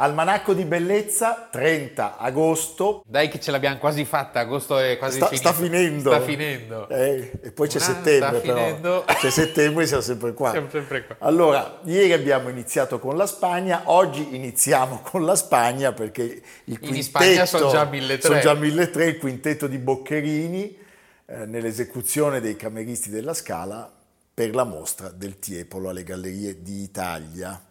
[0.00, 3.02] Almanacco di bellezza, 30 agosto.
[3.06, 5.48] Dai che ce l'abbiamo quasi fatta, agosto è quasi sta, finito.
[5.50, 6.10] Sta finendo.
[6.10, 6.88] Sta finendo.
[6.88, 9.02] Eh, e poi c'è Una, settembre sta finendo.
[9.04, 9.18] però.
[9.18, 10.52] C'è settembre e siamo sempre qua.
[10.52, 11.16] Siamo sempre qua.
[11.18, 16.94] Allora, ieri abbiamo iniziato con la Spagna, oggi iniziamo con la Spagna perché il quintetto...
[16.94, 18.26] In Spagna sono già 1300.
[18.26, 20.78] Sono già 1300, il quintetto di Boccherini
[21.26, 23.92] eh, nell'esecuzione dei cameristi della Scala
[24.32, 27.64] per la mostra del Tiepolo alle Gallerie d'Italia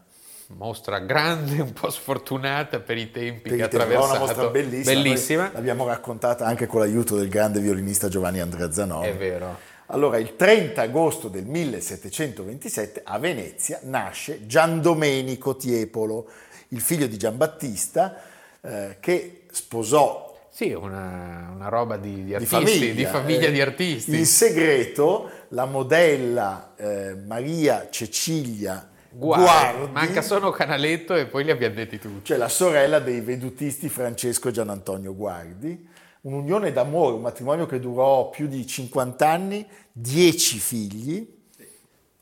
[0.55, 4.09] mostra grande, un po' sfortunata per i tempi per che ha attraversato.
[4.09, 5.01] una mostra bellissima.
[5.01, 5.51] bellissima.
[5.53, 9.07] L'abbiamo raccontata anche con l'aiuto del grande violinista Giovanni Andrea Zanoni.
[9.07, 9.67] È vero.
[9.91, 16.27] Allora, il 30 agosto del 1727 a Venezia nasce Gian Domenico Tiepolo,
[16.69, 18.21] il figlio di Giambattista,
[18.61, 23.51] eh, che sposò sì, una, una roba di, di artisti, di famiglia, di, famiglia eh,
[23.51, 24.17] di artisti.
[24.17, 31.51] In segreto la modella eh, Maria Cecilia Guardi, Guardi, manca solo Canaletto e poi li
[31.51, 32.25] abbiamo detti tutti.
[32.25, 35.87] Cioè la sorella dei vedutisti Francesco e Gian Antonio Guardi,
[36.21, 41.37] un'unione d'amore, un matrimonio che durò più di 50 anni, 10 figli.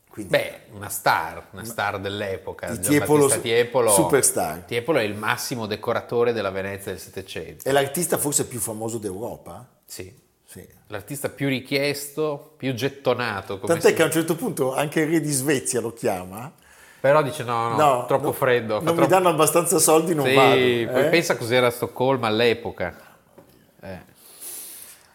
[0.08, 2.70] Quindi, Beh, una star, una star dell'epoca.
[2.70, 4.64] Di Tiepolo, Tiepolo, superstar.
[4.64, 7.68] Tiepolo è il massimo decoratore della Venezia del Settecento.
[7.68, 9.68] È l'artista forse più famoso d'Europa?
[9.84, 10.12] Sì.
[10.44, 10.66] sì.
[10.88, 13.60] L'artista più richiesto, più gettonato.
[13.60, 16.52] Tant'è che a un certo punto anche il re di Svezia lo chiama.
[17.00, 18.74] Però dice no, no, no troppo no, freddo.
[18.74, 19.00] Non troppo...
[19.00, 20.50] mi danno abbastanza soldi, non sì, vado.
[20.50, 21.08] Poi eh?
[21.10, 22.94] pensa cos'era Stoccolma all'epoca.
[23.80, 23.98] Eh.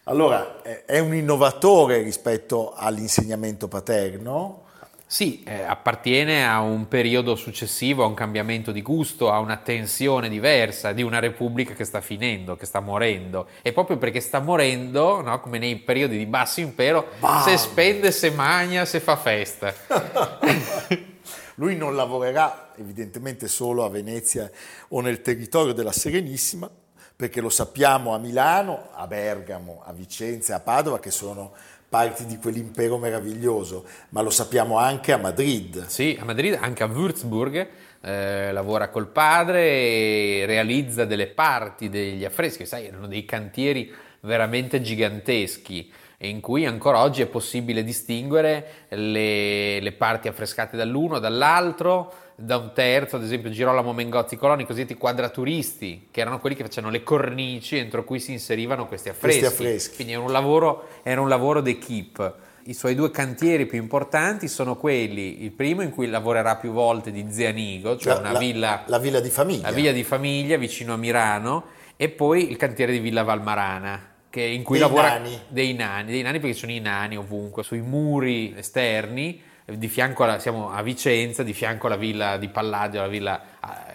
[0.04, 4.62] Allora, è un innovatore rispetto all'insegnamento paterno.
[5.06, 10.28] Sì, eh, appartiene a un periodo successivo, a un cambiamento di gusto, a una tensione
[10.28, 13.46] diversa di una repubblica che sta finendo, che sta morendo.
[13.62, 17.42] E proprio perché sta morendo, no, come nei periodi di basso impero, Bam!
[17.42, 19.72] se spende, se magna, se fa festa.
[21.56, 24.50] Lui non lavorerà evidentemente solo a Venezia
[24.88, 26.70] o nel territorio della Serenissima,
[27.16, 31.52] perché lo sappiamo a Milano, a Bergamo, a Vicenza, a Padova, che sono
[31.88, 35.86] parti di quell'impero meraviglioso, ma lo sappiamo anche a Madrid.
[35.86, 37.68] Sì, a Madrid, anche a Würzburg,
[38.00, 44.80] eh, lavora col padre e realizza delle parti degli affreschi, sai, erano dei cantieri veramente
[44.80, 45.92] giganteschi
[46.26, 52.72] in cui ancora oggi è possibile distinguere le, le parti affrescate dall'uno, dall'altro, da un
[52.74, 57.02] terzo, ad esempio Girolamo Mengozzi Coloni, i cosiddetti quadraturisti, che erano quelli che facevano le
[57.02, 59.40] cornici entro cui si inserivano questi affreschi.
[59.40, 59.94] Questi affreschi.
[59.96, 62.32] Quindi era un lavoro, era un lavoro d'equipe.
[62.66, 67.10] I suoi due cantieri più importanti sono quelli, il primo in cui lavorerà più volte
[67.10, 69.68] di Zianigo, cioè La- una la- villa, la villa di famiglia.
[69.68, 71.64] la villa di famiglia vicino a Milano,
[71.96, 75.40] e poi il cantiere di Villa Valmarana, in cui Dei lavora nani.
[75.48, 80.24] dei nani, dei nani perché ci sono i nani ovunque, sui muri esterni, di fianco
[80.24, 83.42] alla, siamo a Vicenza, di fianco alla villa di Palladio, la villa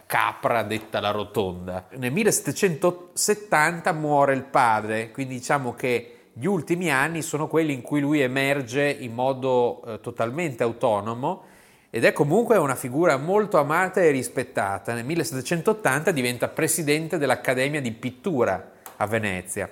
[0.09, 1.85] Capra, detta la Rotonda.
[1.97, 7.99] Nel 1770 muore il padre, quindi diciamo che gli ultimi anni sono quelli in cui
[7.99, 11.43] lui emerge in modo eh, totalmente autonomo
[11.91, 14.95] ed è comunque una figura molto amata e rispettata.
[14.95, 19.69] Nel 1780 diventa presidente dell'Accademia di Pittura a Venezia.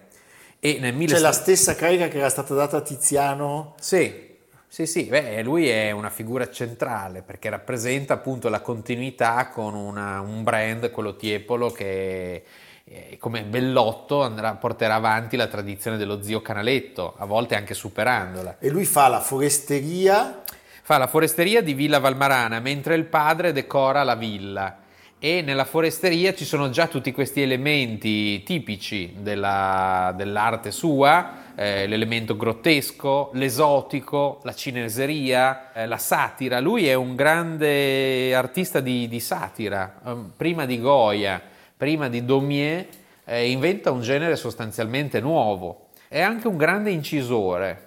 [0.60, 1.22] E nel C'è 17...
[1.22, 3.76] la stessa carica che era stata data a Tiziano.
[3.80, 4.26] Sì,
[4.68, 10.20] sì, sì, beh, lui è una figura centrale perché rappresenta appunto la continuità con una-
[10.20, 12.44] un brand, quello Tiepolo, che
[12.90, 18.58] eh, come Bellotto andrà, porterà avanti la tradizione dello zio Canaletto, a volte anche superandola.
[18.60, 20.44] E lui fa la foresteria
[20.88, 24.78] Fa la foresteria di Villa Valmarana, mentre il padre decora la villa.
[25.20, 32.38] E nella foresteria ci sono già tutti questi elementi tipici della- dell'arte sua, eh, l'elemento
[32.38, 36.60] grottesco, l'esotico, la cineseria, eh, la satira.
[36.60, 41.42] Lui è un grande artista di, di satira, ehm, prima di Goya,
[41.76, 42.86] prima di Daumier,
[43.26, 45.88] eh, inventa un genere sostanzialmente nuovo.
[46.08, 47.87] È anche un grande incisore,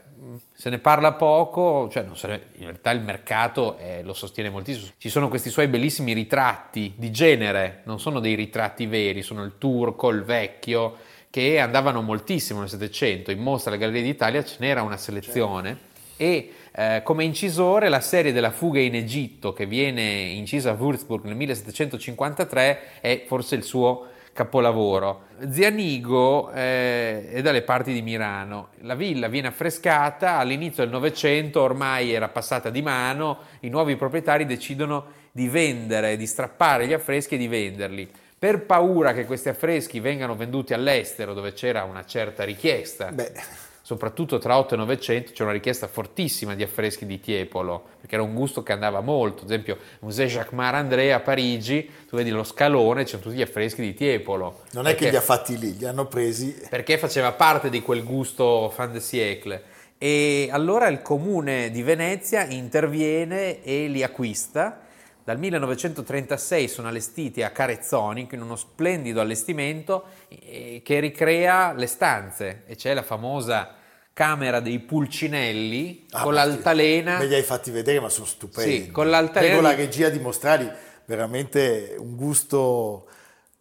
[0.52, 4.92] se ne parla poco, cioè ne, in realtà il mercato eh, lo sostiene moltissimo.
[4.98, 9.54] Ci sono questi suoi bellissimi ritratti di genere, non sono dei ritratti veri, sono il
[9.58, 10.96] turco, il vecchio,
[11.30, 13.30] che andavano moltissimo nel Settecento.
[13.30, 18.32] In mostra alla Galleria d'Italia ce n'era una selezione e eh, come incisore la serie
[18.32, 24.08] della fuga in Egitto che viene incisa a Würzburg nel 1753 è forse il suo
[24.40, 25.24] capolavoro.
[25.50, 28.68] Zianigo eh, è dalle parti di Milano.
[28.80, 34.46] La villa viene affrescata, all'inizio del Novecento ormai era passata di mano, i nuovi proprietari
[34.46, 38.10] decidono di vendere, di strappare gli affreschi e di venderli.
[38.38, 43.12] Per paura che questi affreschi vengano venduti all'estero dove c'era una certa richiesta.
[43.12, 48.14] Beh soprattutto tra 8 e 900 c'è una richiesta fortissima di affreschi di Tiepolo, perché
[48.14, 49.42] era un gusto che andava molto.
[49.42, 53.82] Ad esempio, Musée Jacques Marandré a Parigi, tu vedi lo scalone, c'erano tutti gli affreschi
[53.82, 54.60] di Tiepolo.
[54.74, 56.56] Non è che li ha fatti lì, li hanno presi.
[56.68, 59.62] Perché faceva parte di quel gusto fin de siècle.
[59.98, 64.82] E allora il comune di Venezia interviene e li acquista
[65.24, 72.76] dal 1936 sono allestiti a Carezzoni, in uno splendido allestimento che ricrea le stanze e
[72.76, 73.74] c'è la famosa
[74.12, 77.18] camera dei pulcinelli ah, con l'altalena.
[77.18, 78.84] Me li hai fatti vedere, ma sono stupendi.
[78.84, 79.54] Sì, con l'altalena.
[79.54, 80.70] Prego la regia di mostrarli
[81.04, 83.08] veramente un gusto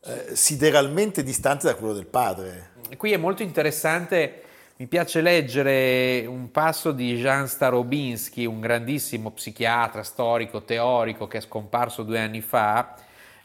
[0.04, 2.72] eh, sideralmente distante da quello del padre.
[2.98, 4.44] Qui è molto interessante
[4.80, 11.42] mi piace leggere un passo di Jan Starobinski, un grandissimo psichiatra, storico, teorico che è
[11.42, 12.96] scomparso due anni fa.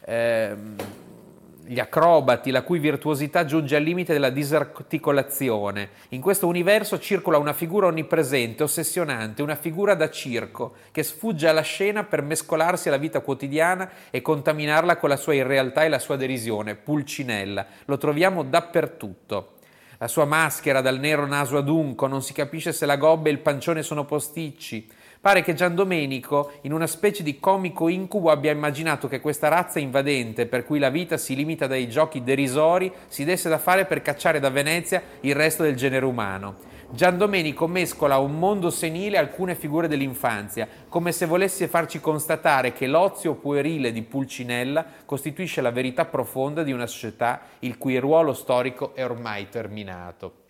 [0.04, 0.54] Eh,
[1.66, 5.90] gli acrobati, la cui virtuosità giunge al limite della disarticolazione.
[6.10, 11.62] In questo universo circola una figura onnipresente, ossessionante, una figura da circo, che sfugge alla
[11.62, 16.16] scena per mescolarsi alla vita quotidiana e contaminarla con la sua irrealtà e la sua
[16.16, 16.74] derisione.
[16.74, 17.66] Pulcinella.
[17.86, 19.53] Lo troviamo dappertutto.
[20.04, 23.38] La sua maschera dal nero naso adunco, non si capisce se la gobba e il
[23.38, 24.86] pancione sono posticci.
[25.18, 29.78] Pare che Gian Domenico, in una specie di comico incubo, abbia immaginato che questa razza
[29.78, 34.02] invadente, per cui la vita si limita dai giochi derisori, si desse da fare per
[34.02, 36.73] cacciare da Venezia il resto del genere umano.
[36.94, 42.72] Gian Domenico mescola a un mondo senile alcune figure dell'infanzia, come se volesse farci constatare
[42.72, 48.32] che l'ozio puerile di Pulcinella costituisce la verità profonda di una società il cui ruolo
[48.32, 50.42] storico è ormai terminato.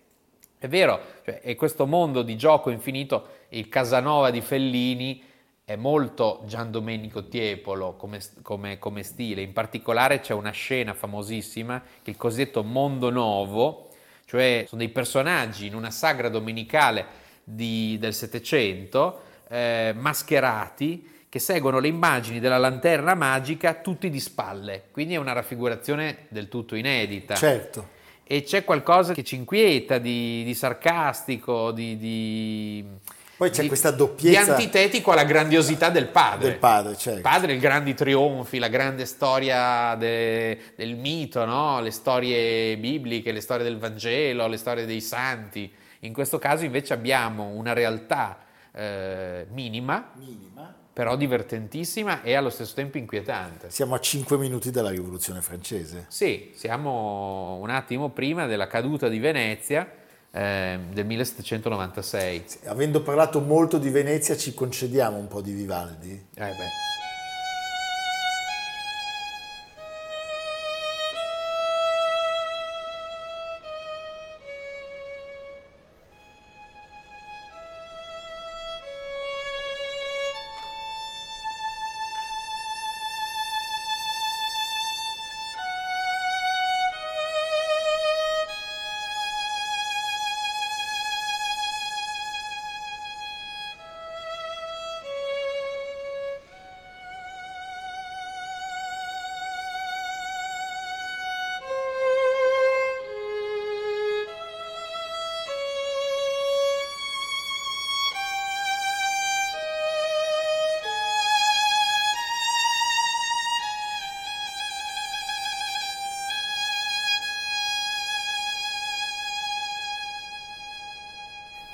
[0.59, 5.23] È vero, cioè, è questo mondo di gioco infinito, il Casanova di Fellini
[5.65, 11.81] è molto Gian Domenico Tiepolo come, come, come stile, in particolare c'è una scena famosissima,
[12.03, 13.84] il cosiddetto Mondo Novo,
[14.35, 17.05] cioè sono dei personaggi in una sagra domenicale
[17.43, 24.83] di, del Settecento, eh, mascherati, che seguono le immagini della lanterna magica tutti di spalle,
[24.91, 27.35] quindi è una raffigurazione del tutto inedita.
[27.35, 27.93] Certo.
[28.23, 32.85] E c'è qualcosa che ci inquieta di, di sarcastico, di, di
[33.37, 34.43] poi c'è di, questa doppiezza.
[34.43, 36.49] Di antitetico alla grandiosità del padre.
[36.49, 37.17] Del padre, certo.
[37.17, 41.81] Il padre, i grandi trionfi, la grande storia de, del mito, no?
[41.81, 45.71] le storie bibliche, le storie del Vangelo, le storie dei santi.
[45.99, 48.37] In questo caso invece abbiamo una realtà
[48.71, 53.69] eh, minima, minima, però divertentissima e allo stesso tempo inquietante.
[53.69, 56.05] Siamo a 5 minuti dalla rivoluzione francese.
[56.07, 60.03] Sì, siamo un attimo prima della caduta di Venezia
[60.35, 62.43] eh, del 1796.
[62.45, 66.11] Sì, avendo parlato molto di Venezia, ci concediamo un po' di Vivaldi?
[66.11, 67.04] Eh beh.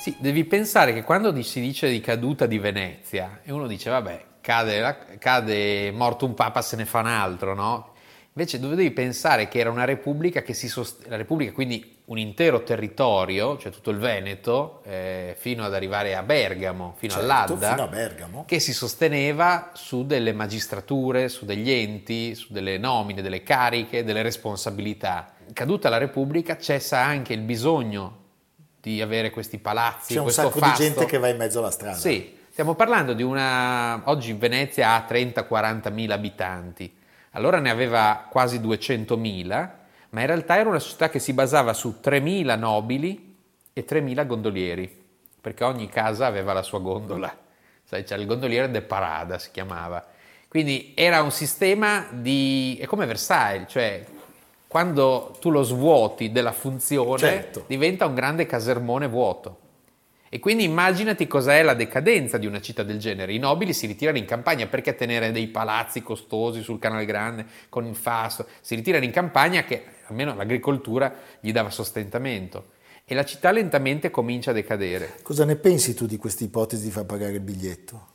[0.02, 4.24] Sì, devi pensare che quando si dice di caduta di Venezia e uno dice vabbè,
[4.42, 7.94] cade, cade morto un papa se ne fa un altro, no?
[8.34, 12.64] Invece dovevi pensare che era una repubblica che si sosteneva, la repubblica quindi un intero
[12.64, 17.84] territorio, cioè tutto il Veneto, eh, fino ad arrivare a Bergamo, fino certo, all'Adda, fino
[17.84, 18.46] a Bergamo.
[18.46, 24.24] che si sosteneva su delle magistrature, su degli enti, su delle nomine, delle cariche, delle
[24.24, 28.21] responsabilità caduta la Repubblica cessa anche il bisogno
[28.82, 30.16] di avere questi palazzi.
[30.16, 30.82] C'è un sacco fasto.
[30.82, 31.98] di gente che va in mezzo alla strada.
[31.98, 34.02] Sì, stiamo parlando di una...
[34.06, 36.92] Oggi Venezia ha 30-40 mila abitanti,
[37.32, 39.78] allora ne aveva quasi 200 mila,
[40.10, 43.36] ma in realtà era una società che si basava su 3.000 nobili
[43.72, 45.04] e 3.000 gondolieri,
[45.40, 47.38] perché ogni casa aveva la sua gondola.
[47.84, 50.04] Sai, c'era il gondoliere de Parada, si chiamava.
[50.48, 52.78] Quindi era un sistema di...
[52.82, 54.04] è come Versailles, cioè
[54.72, 57.66] quando tu lo svuoti della funzione Certo.
[57.68, 59.58] diventa un grande casermone vuoto.
[60.30, 63.34] E quindi immaginati cos'è la decadenza di una città del genere.
[63.34, 67.86] I nobili si ritirano in campagna perché tenere dei palazzi costosi sul canale grande con
[67.86, 68.48] il fasto.
[68.62, 72.68] Si ritirano in campagna che almeno l'agricoltura gli dava sostentamento.
[73.04, 75.18] E la città lentamente comincia a decadere.
[75.22, 78.08] Cosa ne pensi tu di questa ipotesi di far pagare il biglietto?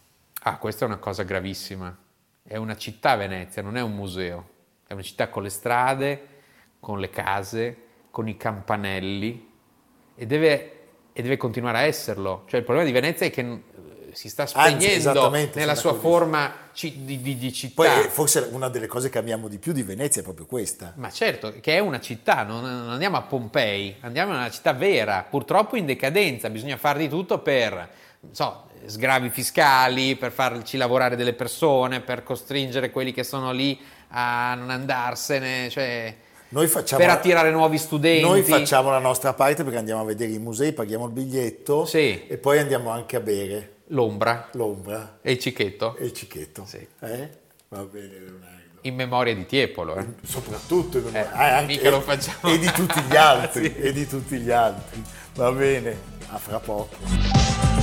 [0.45, 1.95] Ah, questa è una cosa gravissima.
[2.43, 4.49] È una città Venezia, non è un museo.
[4.87, 6.36] È una città con le strade,
[6.81, 7.77] con le case,
[8.11, 9.53] con i campanelli
[10.15, 10.73] e deve,
[11.13, 12.45] e deve continuare a esserlo.
[12.47, 13.63] Cioè il problema di Venezia è che eh,
[14.13, 17.83] si sta spegnendo esattamente, nella sua forma ci- di, di- di città.
[17.83, 20.93] Poi eh, forse una delle cose che amiamo di più di Venezia è proprio questa.
[20.97, 24.73] Ma certo, che è una città, non, non andiamo a Pompei, andiamo in una città
[24.73, 27.91] vera, purtroppo in decadenza, bisogna fare di tutto per,
[28.31, 33.79] so, sgravi fiscali, per farci lavorare delle persone, per costringere quelli che sono lì
[34.09, 36.17] a non andarsene, cioè,
[36.69, 38.23] facciamo, per attirare nuovi studenti.
[38.23, 42.27] noi facciamo la nostra parte perché andiamo a vedere i musei, paghiamo il biglietto Sì.
[42.27, 46.65] e poi andiamo anche a bere l'ombra l'ombra e il cicchetto, e il cicchetto.
[46.67, 46.87] Sì.
[47.01, 47.29] Eh?
[47.69, 48.55] Va bene Leonardo.
[48.83, 49.97] in memoria di Tiepolo.
[49.97, 50.07] eh.
[50.25, 52.53] Soprattutto in- Eh, ah, mica lo facciamo.
[52.53, 53.81] e di tutti gli altri, Sì.
[53.81, 55.03] e di tutti gli altri.
[55.35, 55.97] Va bene,
[56.29, 57.76] a fra poco.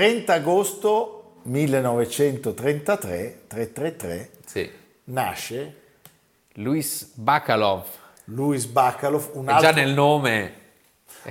[0.00, 4.70] ...30 agosto 1933, 333, Sì.
[5.04, 5.74] nasce
[6.54, 7.84] Luis Bacalov,
[8.24, 10.52] Louis Bacalov, un è già altro nel nome.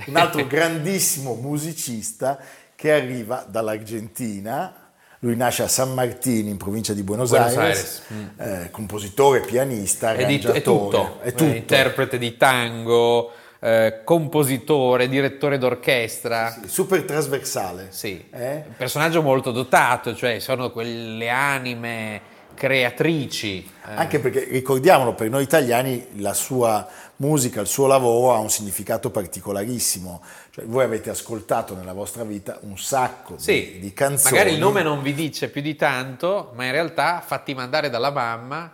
[0.06, 2.38] un altro grandissimo musicista
[2.76, 4.74] che arriva dall'Argentina.
[5.22, 8.02] Lui nasce a San Martín in provincia di Buenos, Buenos Aires,
[8.38, 11.44] eh, compositore, pianista, È, di- è arrangiatore, tutto, è È tutto.
[11.44, 16.56] interprete di tango, eh, compositore, direttore d'orchestra.
[16.66, 17.88] super trasversale.
[17.90, 18.64] Sì, Eh?
[18.76, 22.20] personaggio molto dotato, cioè sono quelle anime
[22.54, 23.58] creatrici.
[23.88, 26.86] eh, Anche perché ricordiamolo, per noi italiani la sua
[27.16, 30.22] musica, il suo lavoro ha un significato particolarissimo.
[30.50, 34.32] Cioè, voi avete ascoltato nella vostra vita un sacco di- sì, di, canzoni.
[34.36, 38.10] magari il nome non vi dice più di tanto, ma in realtà fatti mandare dalla
[38.10, 38.70] mamma,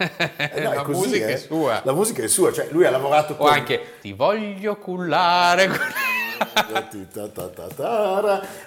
[0.00, 1.32] Eh no, la così, musica eh.
[1.34, 1.80] è sua.
[1.84, 3.52] La musica è sua, cioè lui ha lavorato O con...
[3.52, 5.68] anche ti voglio cullare.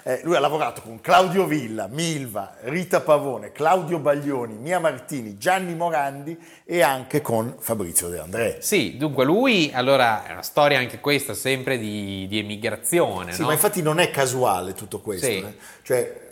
[0.04, 5.74] Eh, lui ha lavorato con Claudio Villa, Milva, Rita Pavone, Claudio Baglioni, Mia Martini, Gianni
[5.74, 8.58] Morandi e anche con Fabrizio De André.
[8.60, 13.48] Sì, dunque lui, allora, è una storia anche questa, sempre di, di emigrazione, Sì, no?
[13.48, 15.26] ma infatti non è casuale tutto questo.
[15.26, 15.38] Sì.
[15.38, 15.56] eh.
[15.82, 16.23] Cioè,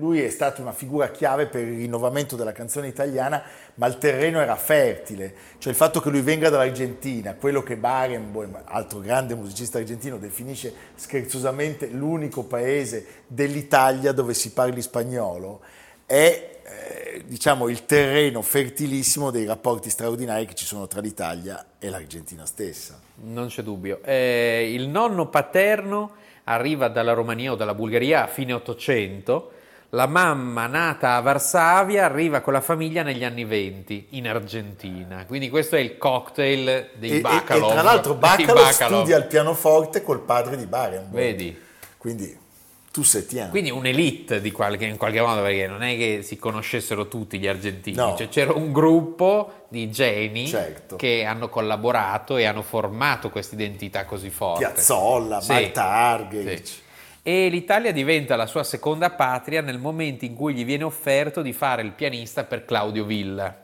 [0.00, 3.42] lui è stato una figura chiave per il rinnovamento della canzone italiana,
[3.74, 5.34] ma il terreno era fertile.
[5.58, 10.72] Cioè il fatto che lui venga dall'Argentina, quello che Barenboim, altro grande musicista argentino, definisce
[10.94, 15.60] scherzosamente l'unico paese dell'Italia dove si parli spagnolo,
[16.06, 21.90] è eh, diciamo il terreno fertilissimo dei rapporti straordinari che ci sono tra l'Italia e
[21.90, 22.98] l'Argentina stessa.
[23.22, 24.00] Non c'è dubbio.
[24.02, 26.12] Eh, il nonno paterno
[26.44, 29.52] arriva dalla Romania o dalla Bulgaria a fine 800,
[29.90, 35.24] la mamma nata a Varsavia arriva con la famiglia negli anni 20 in Argentina.
[35.26, 37.70] Quindi questo è il cocktail dei E, Bacalov.
[37.70, 38.98] e tra l'altro Bacalov Bacalov.
[39.00, 41.10] studia il pianoforte col padre di Barenboim.
[41.12, 41.58] Vedi?
[41.96, 42.38] Quindi
[42.92, 43.50] tu sei tieni.
[43.50, 47.46] Quindi un'elite di qualche, in qualche modo, perché non è che si conoscessero tutti gli
[47.46, 48.14] argentini, No.
[48.16, 50.96] cioè, c'era un gruppo di geni Certo.
[50.96, 54.64] che hanno collaborato e hanno formato questa identità così forte.
[54.64, 55.52] Piazzolla, Sì.
[55.52, 56.66] Marta Argerich.
[56.66, 56.78] Sì.
[57.22, 61.52] E l'Italia diventa la sua seconda patria nel momento in cui gli viene offerto di
[61.52, 63.54] fare il pianista per Claudio Villa.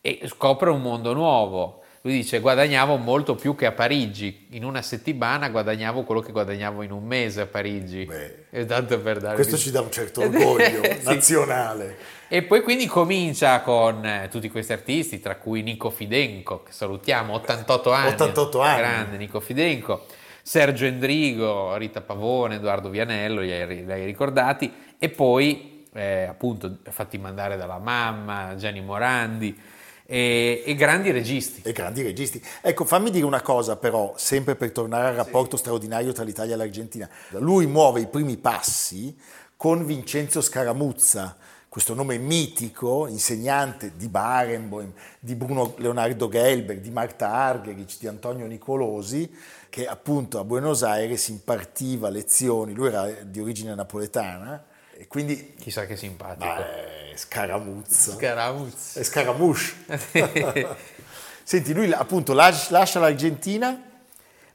[0.00, 1.82] E scopre un mondo nuovo.
[2.02, 6.82] Lui dice guadagnavo molto più che a Parigi, in una settimana guadagnavo quello che guadagnavo
[6.82, 8.04] in un mese a Parigi.
[8.04, 11.00] Beh, E tanto per dare Questo ci dà un certo orgoglio Sì.
[11.02, 11.96] nazionale.
[12.28, 17.32] E poi quindi comincia con eh, tutti questi artisti, tra cui Nico Fidenco, che salutiamo,
[17.34, 18.08] 88 anni.
[18.12, 18.78] 88 anni.
[18.78, 20.06] Grande Nico Fidenco.
[20.46, 24.72] Sergio Endrigo, Rita Pavone, Edoardo Vianello, li hai, li hai ricordati.
[24.96, 29.58] E poi, eh, appunto, fatti mandare dalla mamma, Gianni Morandi
[30.06, 31.62] e, e grandi registi.
[31.64, 32.40] e grandi registi.
[32.60, 36.58] Ecco, fammi dire una cosa però, sempre per tornare al rapporto straordinario tra l'Italia e
[36.58, 37.10] l'Argentina.
[37.30, 39.18] Lui muove i primi passi
[39.56, 41.36] con Vincenzo Scaramuzza,
[41.76, 48.46] questo nome mitico, insegnante di Barenboim, di Bruno Leonardo Gelber, di Marta Argerich, di Antonio
[48.46, 49.30] Nicolosi,
[49.68, 54.64] che appunto a Buenos Aires impartiva lezioni, lui era di origine napoletana,
[54.96, 56.46] e quindi Chissà che simpatico.
[56.46, 58.12] beh, Scaramuzza.
[58.12, 58.98] Scaramuzzi.
[58.98, 59.74] È Scaramouche.
[61.44, 63.95] Senti, lui appunto las- lascia l'Argentina,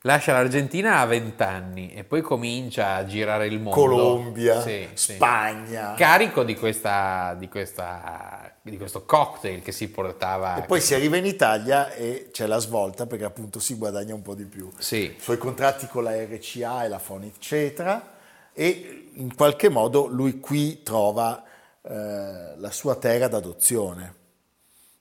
[0.03, 3.79] Lascia l'Argentina a 20 anni e poi comincia a girare il mondo.
[3.79, 5.13] Colombia, Sì, sì.
[5.13, 5.93] Spagna.
[5.93, 10.57] Carico di, questa, di, questa, di questo cocktail che si portava.
[10.57, 14.23] E poi si arriva in Italia e c'è la svolta perché appunto si guadagna un
[14.23, 14.71] po' di più.
[14.79, 15.13] Sì.
[15.15, 18.13] I suoi contratti con la RCA e la Phonic Cetra
[18.53, 21.43] e in qualche modo lui qui trova
[21.83, 24.15] eh, la sua terra d'adozione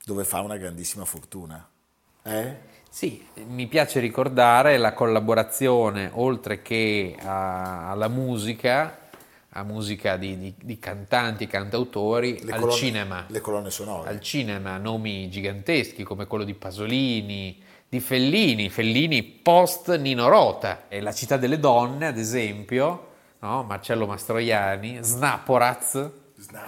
[0.05, 1.67] dove fa una grandissima fortuna.
[2.23, 2.69] Eh?
[2.93, 8.97] Sì, mi piace ricordare la collaborazione, oltre che a- alla musica,
[9.51, 13.25] a musica di, di- di cantanti e cantautori, Le al colonne- cinema.
[13.29, 14.09] Le colonne sonore.
[14.09, 20.83] Al cinema nomi giganteschi come quello di Pasolini, di Fellini, Fellini post Nino Rota.
[20.89, 23.07] E La città delle donne, ad esempio,
[23.39, 23.63] no?
[23.63, 26.11] Marcello Mastroianni, Snaporaz, Snaporaz.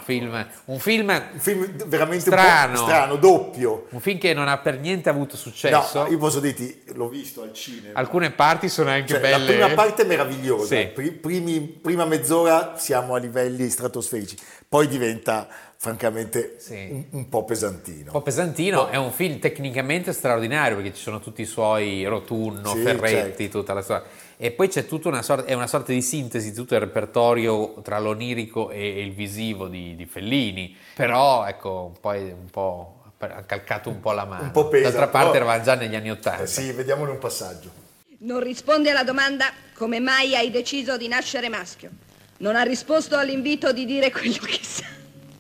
[0.04, 2.76] Film- un film Un film veramente Strano.
[2.78, 3.88] strano, doppio.
[3.90, 6.04] un film che non ha per niente avuto successo.
[6.04, 7.98] No, io posso dirti, l'ho visto al cinema.
[8.00, 9.38] Alcune parti sono anche Cioè, belle.
[9.38, 10.86] La prima parte è meravigliosa, Sì.
[10.94, 16.88] Pri- primi- prima mezz'ora siamo a livelli stratosferici, poi diventa francamente Sì.
[16.92, 18.06] un, un po' pesantino.
[18.06, 22.70] Un po' pesantino, è un film tecnicamente straordinario perché ci sono tutti i suoi Rotunno,
[22.74, 23.60] Sì, Ferretti, certo.
[23.60, 24.04] tutta la storia.
[24.38, 27.76] E poi c'è tutta una sorta, è una sorta di sintesi di tutto il repertorio
[27.82, 30.76] tra l'onirico e, il visivo di, di Fellini.
[30.96, 34.44] Però ecco, un po', un po' ha calcato un po' la mano.
[34.44, 36.44] Un po' pesa, D'altra parte però- eravamo già negli anni Ottanta.
[36.44, 37.72] Eh sì, vediamone un passaggio.
[38.20, 41.90] Non risponde alla domanda come mai hai deciso di nascere maschio.
[42.38, 44.86] Non ha risposto all'invito di dire quello che sa.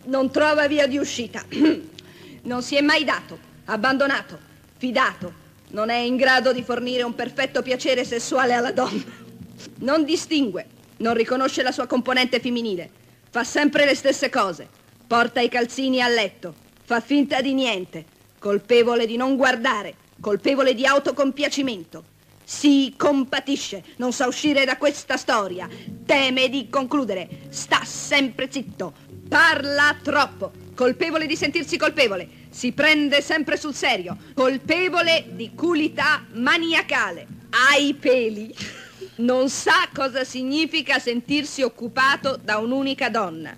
[0.06, 1.44] Non trova via di uscita.
[2.46, 4.38] Non si è mai dato, abbandonato,
[4.76, 5.43] fidato.
[5.74, 9.04] Non è in grado di fornire un perfetto piacere sessuale alla donna.
[9.80, 12.92] Non distingue, non riconosce la sua componente femminile.
[13.32, 14.68] Fa sempre le stesse cose.
[15.08, 16.54] Porta i calzini a letto.
[16.84, 18.06] Fa finta di niente.
[18.38, 19.96] Colpevole di non guardare.
[20.20, 22.04] Colpevole di autocompiacimento.
[22.44, 25.68] Si compatisce, non sa uscire da questa storia,
[26.06, 28.94] teme di concludere, sta sempre zitto,
[29.30, 37.26] parla troppo, colpevole di sentirsi colpevole, si prende sempre sul serio, colpevole di culità maniacale,
[37.50, 38.56] ha i peli,
[39.16, 43.58] non sa cosa significa sentirsi occupato da un'unica donna.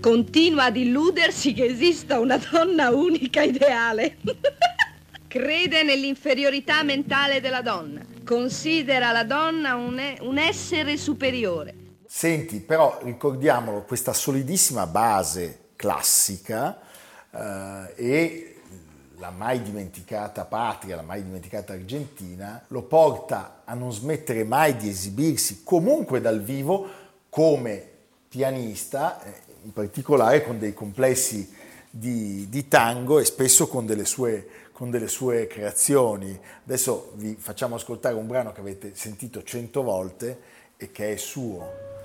[0.00, 4.16] Continua ad illudersi che esista una donna unica ideale.
[5.28, 8.00] Crede nell'inferiorità mentale della donna.
[8.24, 11.74] Considera la donna un, e- un essere superiore.
[12.06, 16.80] Senti, però ricordiamolo, questa solidissima base classica
[17.30, 18.56] eh, e
[19.18, 24.88] la mai dimenticata patria, la mai dimenticata Argentina, lo porta a non smettere mai di
[24.88, 26.86] esibirsi comunque dal vivo
[27.28, 27.86] come
[28.28, 29.32] pianista, eh,
[29.64, 31.52] in particolare con dei complessi
[31.90, 36.38] di, di tango e spesso con delle, sue, con delle sue creazioni.
[36.64, 40.40] Adesso vi facciamo ascoltare un brano che avete sentito cento volte
[40.76, 41.97] e che è suo.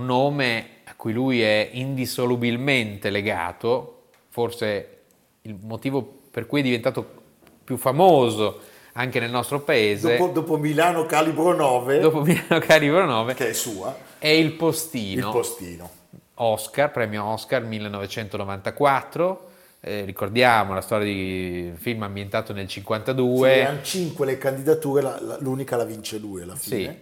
[0.00, 4.98] Un nome a cui lui è indissolubilmente legato, forse
[5.42, 7.18] il motivo per cui è diventato
[7.64, 8.60] più famoso
[8.94, 10.16] anche nel nostro paese.
[10.16, 15.26] Dopo, dopo Milano Calibro 9, dopo Milano Calibro 9, che è sua, è Il Postino.
[15.26, 15.90] il postino.
[16.34, 19.48] Oscar, premio Oscar 1994.
[19.82, 23.54] Eh, ricordiamo la storia di film ambientato nel 52.
[23.54, 27.00] Erano cinque le candidature, la- la- l'unica la vince lui alla Sì, fine.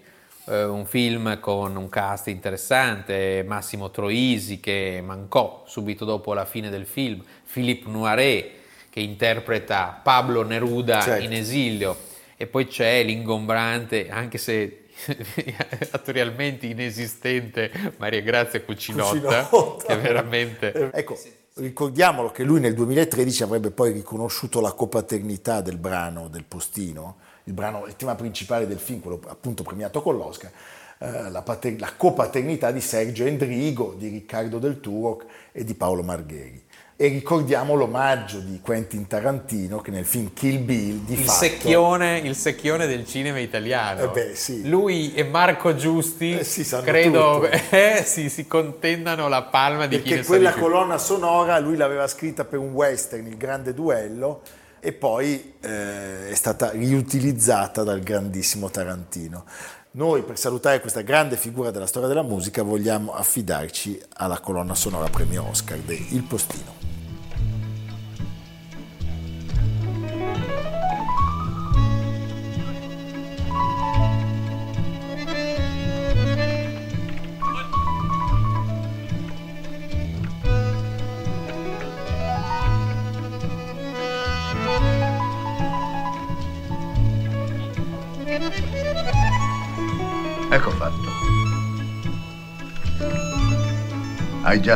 [0.48, 6.70] Eh, un film con un cast interessante, Massimo Troisi che mancò subito dopo la fine
[6.70, 8.50] del film, Philippe Noiret
[8.90, 11.24] che interpreta Pablo Neruda Certo.
[11.24, 11.96] in esilio
[12.36, 14.84] e poi c'è l'ingombrante, anche se
[15.90, 19.86] attorialmente inesistente, Maria Grazia Cucinotta, Cucinotta.
[19.86, 20.72] che veramente...
[20.72, 21.18] Eh, Ecco,
[21.54, 27.16] ricordiamolo che lui nel 2013 avrebbe poi riconosciuto la copaternità del brano del postino,
[27.48, 30.50] il, brano, il tema principale del film, quello appunto premiato con l'Oscar,
[30.98, 36.02] eh, la, pater- la copaternità di Sergio Endrigo, di Riccardo Del Turo e di Paolo
[36.02, 36.66] Margheri.
[37.00, 42.18] E ricordiamo l'omaggio di Quentin Tarantino che nel film Kill Bill di Il fatto secchione,
[42.18, 44.02] il secchione del cinema italiano.
[44.02, 44.68] Eh beh, sì.
[44.68, 50.02] Lui e Marco Giusti, Eh sì, credo, eh, sì, si contendano la palma di chi
[50.02, 54.42] perché ne sa quella colonna sonora lui l'aveva scritta per un western, il grande duello,
[54.80, 59.44] e poi eh, è stata riutilizzata dal grandissimo Tarantino.
[59.92, 65.08] Noi per salutare questa grande figura della storia della musica vogliamo affidarci alla colonna sonora
[65.08, 66.77] premio Oscar di Il Postino.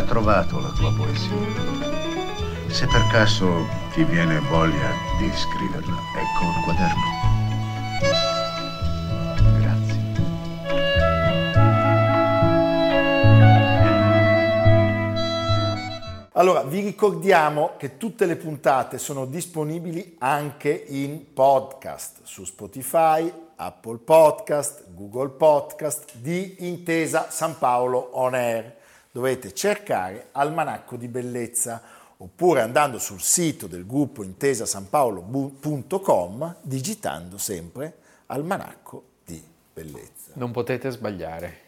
[0.07, 1.35] Trovato la tua poesia.
[2.69, 7.23] Se per caso ti viene voglia di scriverla, ecco il quaderno.
[16.35, 23.99] Allora, vi ricordiamo che tutte le puntate sono disponibili anche in podcast su Spotify, Apple
[23.99, 28.81] Podcast, Google Podcast di Intesa San Paolo On Air.
[29.15, 31.83] Dovete cercare Almanacco di Bellezza
[32.17, 39.45] oppure andando sul sito del gruppo intesasanpaolo.com digitando sempre Almanacco di
[39.75, 40.31] Bellezza.
[40.33, 41.62] Non potete sbagliare.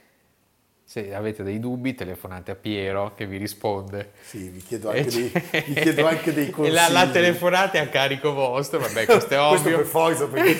[0.86, 4.12] Se avete dei dubbi, telefonate a Piero che vi risponde.
[4.22, 5.32] Sì, vi chiedo anche, dei,
[5.66, 6.74] vi chiedo anche dei consigli.
[6.74, 9.76] la, la telefonata è a carico vostro, vabbè, questo è Questo ovvio.
[9.78, 10.58] per forza, perché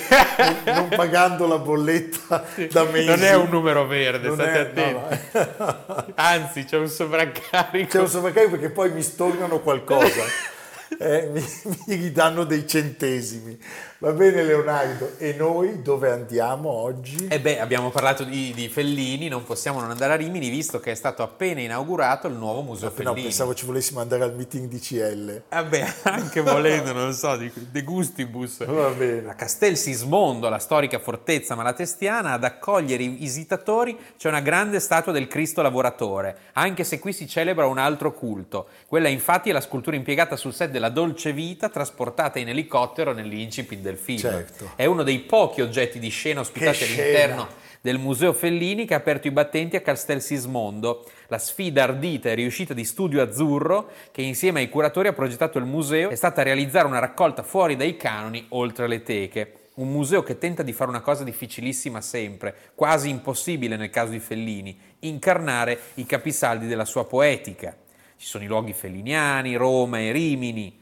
[0.65, 3.07] non, non pagando la bolletta da mesi.
[3.07, 5.55] Non è un numero verde, Non state è- no, attenti.
[5.59, 6.05] no.
[6.15, 7.89] Anzi, c'è un sovraccarico.
[7.89, 10.23] C'è un sovraccarico perché poi mi stornano qualcosa,
[10.99, 11.45] eh, mi,
[11.87, 13.59] mi ridanno dei centesimi.
[13.99, 17.27] Va bene Leonardo, e noi dove andiamo oggi?
[17.29, 20.91] E beh, abbiamo parlato di, di Fellini, non possiamo non andare a Rimini visto che
[20.91, 23.23] è stato appena inaugurato il nuovo museo No, Fellini.
[23.23, 25.43] pensavo ci volessimo andare al meeting di CL.
[25.49, 28.65] Vabbè, anche volendo, non so, di, de gustibus.
[28.67, 29.31] Va bene.
[29.31, 35.13] A Castel Sismondo, la storica fortezza malatestiana, ad accogliere i visitatori c'è una grande statua
[35.13, 38.67] del Cristo lavoratore, anche se qui si celebra un altro culto.
[38.87, 43.81] Quella infatti è la scultura impiegata sul set della Dolce Vita, trasportata in elicottero nell'incipit
[43.81, 44.19] del film.
[44.19, 44.73] Certo.
[44.77, 47.03] È uno dei pochi oggetti di scena ospitati Che scena!
[47.03, 51.05] all'interno del Museo Fellini che ha aperto i battenti a Castel Sismondo.
[51.27, 55.67] La sfida ardita e riuscita di Studio Azzurro, che insieme ai curatori ha progettato il
[55.67, 59.53] museo, è stata realizzare una raccolta fuori dai canoni, oltre le teche.
[59.75, 64.21] Un museo che tenta di fare una cosa difficilissima sempre, quasi impossibile nel caso di
[64.21, 67.77] Fellini, incarnare i capisaldi della sua poetica.
[68.17, 70.81] Ci sono i luoghi felliniani, Roma e Rimini.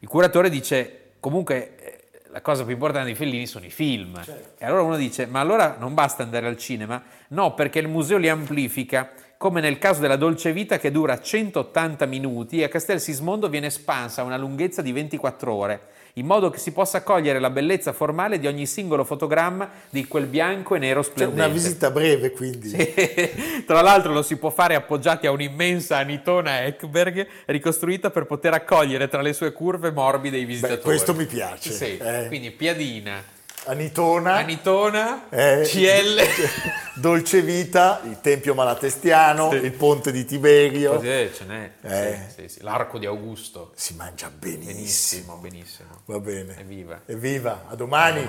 [0.00, 4.20] Il curatore dice, comunque, eh, la cosa più importante di Fellini sono i film.
[4.58, 7.00] E allora uno dice, ma allora non basta andare al cinema?
[7.28, 12.06] No, perché il museo li amplifica, come nel caso della Dolce Vita che dura 180
[12.06, 15.80] minuti e a Castel Sismondo viene espansa a una lunghezza di 24 ore,
[16.16, 20.26] in modo che si possa cogliere la bellezza formale di ogni singolo fotogramma di quel
[20.26, 21.42] bianco e nero Cioè, splendente.
[21.44, 22.70] una visita breve quindi.
[23.66, 29.08] Tra l'altro lo si può fare appoggiati a un'immensa Anitona Ekberg ricostruita per poter accogliere
[29.08, 30.82] tra le sue curve morbide i visitatori.
[30.82, 31.72] questo mi piace.
[31.72, 32.26] Sì, Eh.
[32.28, 33.20] quindi Piadina,
[33.66, 36.20] Anitona, Anitona, eh, CL.
[37.00, 39.56] Dolce Vita, il Tempio Malatestiano, Sì.
[39.56, 40.96] il Ponte di Tiberio.
[40.96, 41.70] Così è, ce n'è.
[41.80, 42.18] Eh.
[42.34, 42.62] Sì, sì.
[42.62, 43.72] L'arco di Augusto.
[43.74, 44.72] Si mangia benissimo.
[44.72, 46.00] Benissimo, benissimo.
[46.04, 46.56] Va bene.
[46.60, 47.00] Evviva.
[47.06, 48.28] Evviva, a domani.